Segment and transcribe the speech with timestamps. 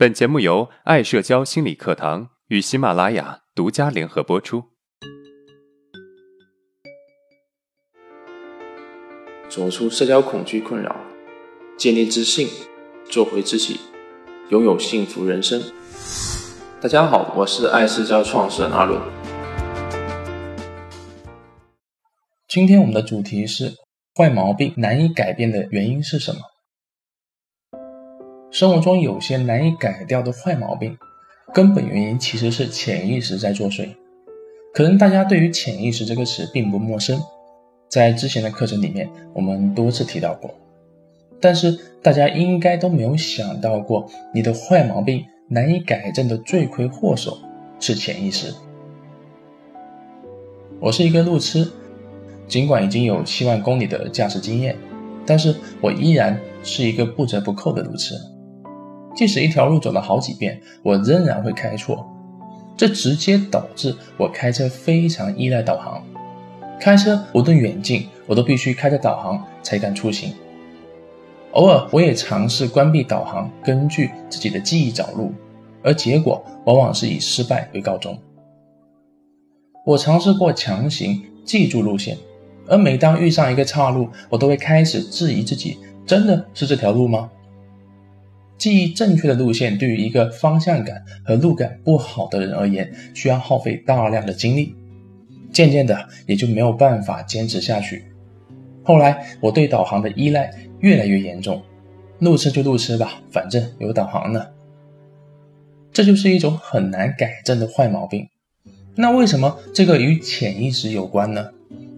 [0.00, 4.64] 本节目由爱社交心理课堂与喜马拉雅独家联合播出。
[9.50, 10.96] 走出社交恐惧困扰，
[11.76, 12.48] 建立自信，
[13.10, 13.78] 做回自己，
[14.48, 15.62] 拥有幸福人生。
[16.80, 18.98] 大家好，我是爱社交创始人阿伦。
[22.48, 23.74] 今天我们的主题是：
[24.16, 26.40] 坏毛病难以改变的原因是什么？
[28.50, 30.98] 生活中有些难以改掉的坏毛病，
[31.54, 33.88] 根本原因其实是潜意识在作祟。
[34.74, 37.20] 可能大家对于潜意识这个词并不陌生，
[37.88, 40.52] 在之前的课程里面我们多次提到过。
[41.40, 47.38] 但是大家应该都没有想到过，你的坏毛病难以改正的罪魁祸首
[47.78, 48.52] 是潜意识。
[50.80, 51.70] 我是一个路痴，
[52.48, 54.76] 尽管已经有七万公里的驾驶经验，
[55.24, 58.14] 但是我依然是一个不折不扣的路痴。
[59.14, 62.08] 即使一条路走了好几遍，我仍然会开错，
[62.76, 66.02] 这直接导致我开车非常依赖导航。
[66.78, 70.32] 开车无论远近，我都必须开着导航才敢出行。
[71.52, 75.32] 偶尔我也尝试关闭导航，根据自己的记忆找路，
[75.82, 78.16] 而结果往往是以失败为告终。
[79.84, 82.16] 我尝试过强行记住路线，
[82.68, 87.28] 而每当遇上一个岔路，我都会开始质疑自己：真的是这条路吗？
[88.60, 94.74] 记忆正确的路线，对于一个方向感和路感不好的人而言，需要耗费大量的精力。
[95.50, 98.04] 渐渐的，也就没有办法坚持下去。
[98.82, 101.62] 后来，我对导航的依赖越来越严重。
[102.18, 104.46] 路痴就路痴吧，反正有导航呢。
[105.90, 108.28] 这就是一种很难改正的坏毛病。
[108.94, 111.48] 那为什么这个与潜意识有关呢？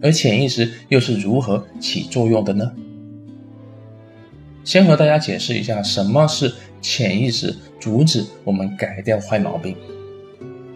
[0.00, 2.72] 而潜意识又是如何起作用的呢？
[4.64, 9.76] 先和大家解释一下什么是潜意识，阻止我们改掉坏毛病。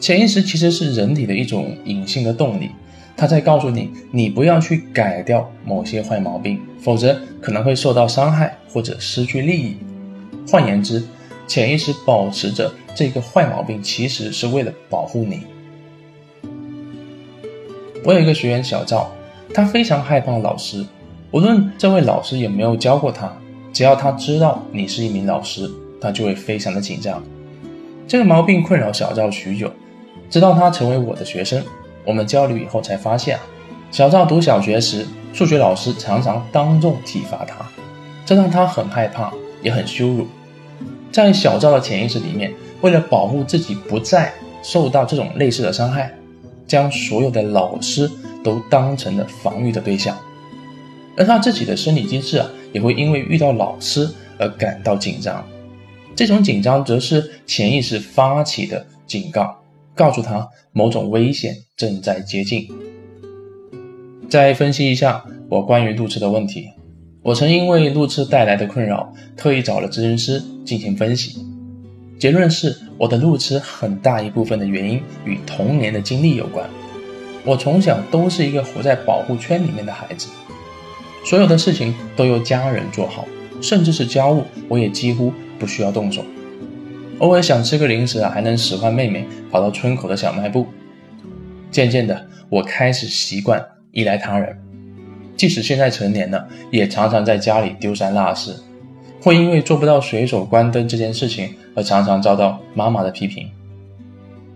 [0.01, 2.71] 潜意识其实是人体的一种隐性的动力，
[3.17, 9.77] 它在告诉你，你不要去改掉某些坏毛病，否则可能会受到伤害或者失去利益。
[10.49, 11.03] 换言之，
[11.47, 15.45] 潜意识保持着这个坏毛病，其实是为了保护你。
[18.05, 19.11] 我有一个学员小赵，
[19.55, 20.85] 他非常害怕老师，
[21.31, 23.33] 无论这位老师有没有教过他。
[23.77, 25.71] 只要他知道你是一名老师，
[26.01, 27.23] 他就会非常的紧张。
[28.09, 29.71] 这个毛病困扰小赵许久，
[30.31, 31.63] 直到他成为我的学生，
[32.03, 33.43] 我们交流以后才发现啊，
[33.91, 35.05] 小赵读小学时，
[35.35, 37.67] 数学老师常常当众体罚他，
[38.25, 40.27] 这让他很害怕，也很羞辱。
[41.13, 44.33] 在小赵的潜意识里面，为了保护自己不再
[44.63, 46.11] 受到这种类似的伤害，
[46.67, 48.11] 将所有的老师
[48.43, 50.17] 都当成了防御的对象。
[51.19, 54.07] 而他自己的生理机制啊，也会因为遇到老师
[54.37, 55.43] 而感到紧张。
[56.15, 59.57] 这种紧张则是潜意识发起的警告，
[59.95, 62.69] 告诉他某种危险正在接近。
[64.29, 66.69] 再分析一下我关于路痴的问题，
[67.23, 71.39] 我曾因为路痴带来的困扰，特意找了咨询师进行分析。
[72.19, 76.69] 结论是，我的路痴很大一部分的原因与童年的经历有关。
[77.43, 80.29] 我从小都是一个活在保护圈里面的孩子。
[81.27, 83.27] 所有的事情都由家人做好，
[83.61, 86.25] 甚至是家务，我也几乎不需要动手。
[87.19, 90.69] 偶尔想吃个零食啊，还能使唤妹妹跑到村口的小卖部。
[91.73, 93.61] 渐渐的，我开始习惯
[93.91, 94.57] 依赖他人，
[95.37, 98.63] 即使现在成年了，也常常在家里丢三落四，
[99.21, 103.51] 会因为做不到随手关灯这件事情而常常遭到妈妈的批评。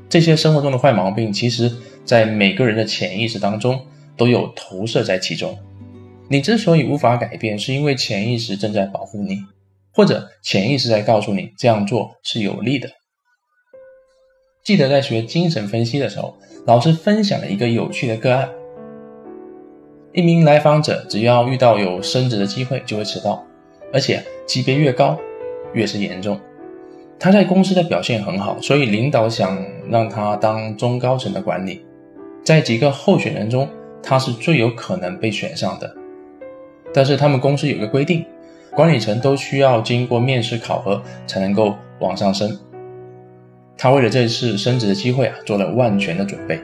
[0.08, 1.69] 这些生活中的坏毛病，其实
[2.04, 3.81] 在每个人的潜意识当中
[4.16, 5.58] 都有投射在其中。
[6.32, 9.41] 你之所以无法改变，是因为潜意识正在保护你，
[9.92, 12.88] 或者潜意识在告诉你这样做是有利的。
[14.62, 16.36] 记得在学精神分析的时候，
[16.69, 18.48] 老师分享了一个有趣的个案：
[20.12, 23.44] 一名来访者只要遇到有升职的机会就会迟到，
[23.92, 25.19] 而且级别越高
[25.74, 26.38] 越是严重。
[27.19, 31.84] 他在公司的表现很好，所以领导想让他当中高层的管理，
[32.44, 33.69] 在几个候选人中，
[34.00, 35.96] 他是最有可能被选上的。
[36.92, 38.25] 但是他们公司有个规定，
[38.75, 42.58] 管理层都需要经过面试考核才能够往上升。
[43.76, 46.60] 他为了这次升职的机会啊，做了万全的准备，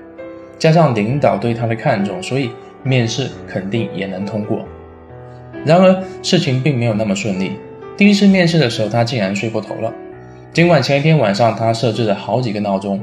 [0.58, 2.50] 加上领导对他的看重，所以
[2.82, 4.64] 面试肯定也能通过。
[5.64, 7.52] 然而事情并没有那么顺利。
[7.96, 9.92] 第一次面试的时候，他竟然睡过头了。
[10.52, 13.02] 尽管前一天晚上他设置了好几个闹钟，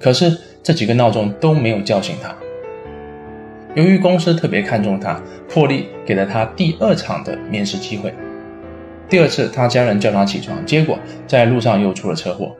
[0.00, 2.34] 可是这几个闹钟都没有叫醒他。
[3.74, 8.12] 由于公司特别看重他，破例给了他第二场的面试机会。
[9.08, 12.56] 第二次，他家人叫他起床，结果在路上又出了车祸。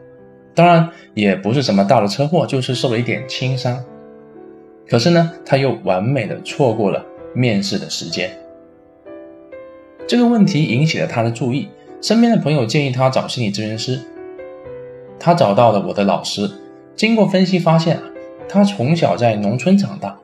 [0.54, 3.82] 当然，也不是什么大的车祸，就是受了一点轻伤。
[4.88, 7.04] 可是呢，他又完美的错过了
[7.34, 8.30] 面试的时间。
[10.06, 11.68] 这个问题引起了他的注意，
[12.00, 14.00] 身边的朋友建议他找心理咨询师。
[15.18, 16.50] 他找到了我的老师，
[16.96, 17.98] 经过分析发现，
[18.48, 20.18] 他从小在农村长大，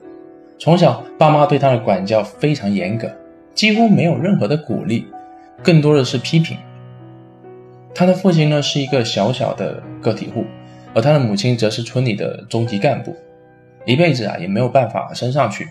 [0.58, 3.10] 从小爸妈对他的管教非常严格，
[3.54, 5.06] 几乎没有任何的鼓励。
[5.62, 6.56] 更多的是批评。
[7.94, 10.44] 他的父亲呢是一个小小的个体户，
[10.94, 13.16] 而他的母亲则是村里的中级干部，
[13.86, 15.66] 一辈子啊也没有办法升上去，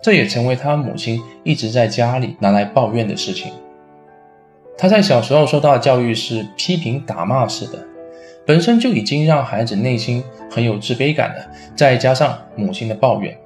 [0.00, 3.52] 这也成为他母亲一直在家里拿来抱怨的事情。
[4.78, 7.78] 他在小时候受到的教育是批评打骂式的，
[8.46, 13.36] 本身就已经让孩子内心很有自卑感了，再加上母亲的抱怨，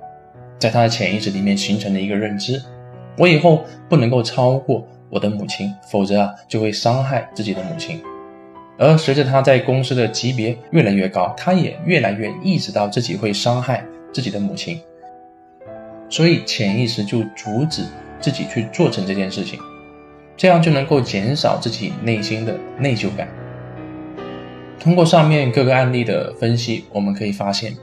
[0.64, 2.58] 在他的潜意识里面形成了一个认知：
[3.19, 4.88] 我以后不能够超过。
[5.11, 8.00] 我的母亲，否则啊就会伤害自己的母亲。
[8.78, 14.81] 而随着他在公司的级别越来越高，他也越来越意识到自己会伤害自己的母亲，
[16.08, 17.82] 所以潜意识就阻止
[18.20, 19.61] 自己去做成这件事情，
[20.34, 23.28] 这样就能够减少自己内心的内疚感。
[24.81, 27.76] 通过上面各个案例的分析，我们可以发现，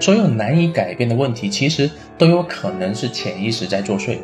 [0.00, 4.18] 所有难以改变的问题，其实都有可能是潜意识在作祟。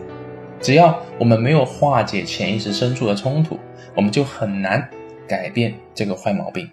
[0.59, 3.61] 只要我们没有化解潜意识深处的冲突，
[3.95, 4.89] 我们就很难
[5.29, 6.69] 改变这个坏毛病。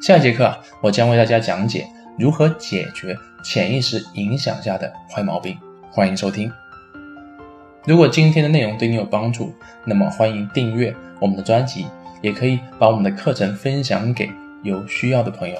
[0.00, 1.86] 下一节课，我将为大家讲解
[2.18, 3.14] 如何解决
[3.44, 5.56] 潜意识影响下的坏毛病。
[5.90, 6.50] 欢迎收听。
[7.84, 9.52] 如果今天的内容对你有帮助，
[9.84, 11.86] 那么欢迎订阅我们的专辑，
[12.22, 14.30] 也可以把我们的课程分享给
[14.62, 15.56] 有需要的朋友。